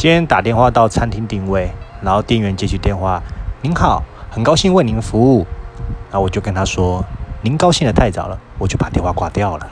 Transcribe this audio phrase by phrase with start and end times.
[0.00, 3.22] 今天打电话到餐厅定位然后店员接起电话
[3.60, 5.46] 您好很高兴为您服务。
[6.10, 7.04] 然后我就跟他说
[7.42, 9.70] 您高兴的太早了我就把电话挂掉了。